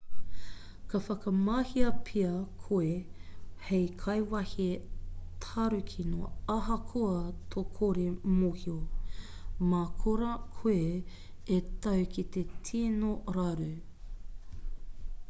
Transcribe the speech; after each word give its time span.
ka 0.89 0.97
whakamahia 1.05 1.89
pea 2.05 2.31
koe 2.61 2.89
hei 3.65 3.85
kaikawe 4.01 4.69
tarukino 5.43 6.21
ahakoa 6.55 7.19
tō 7.51 7.61
kore 7.77 8.05
mōhio 8.39 8.77
mā 9.73 9.81
korā 10.05 10.31
koe 10.57 10.79
e 11.57 11.59
tau 11.83 12.01
ki 12.17 12.25
te 12.37 12.43
tino 12.71 13.13
raru 13.37 13.69